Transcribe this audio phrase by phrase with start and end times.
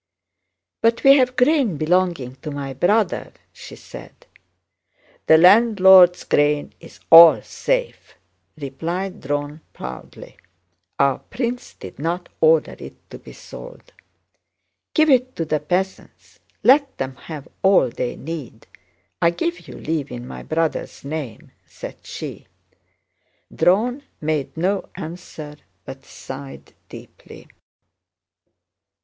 [0.81, 4.25] "But we have grain belonging to my brother?" she said.
[5.27, 8.15] "The landlord's grain is all safe,"
[8.57, 10.37] replied Dron proudly.
[10.97, 13.93] "Our prince did not order it to be sold."
[14.95, 18.65] "Give it to the peasants, let them have all they need;
[19.21, 22.47] I give you leave in my brother's name," said she.
[23.53, 27.45] Dron made no answer but sighed deeply.